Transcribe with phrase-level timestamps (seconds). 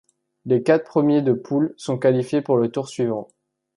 [0.45, 3.27] Les quatre premiers de poule sont qualifiés pour le tour suivant.